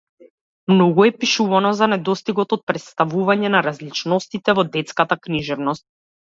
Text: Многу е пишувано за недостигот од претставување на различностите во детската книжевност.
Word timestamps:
Многу 0.71 1.05
е 1.09 1.11
пишувано 1.23 1.73
за 1.81 1.89
недостигот 1.91 2.57
од 2.57 2.65
претставување 2.71 3.53
на 3.59 3.63
различностите 3.69 4.59
во 4.63 4.69
детската 4.81 5.23
книжевност. 5.29 5.91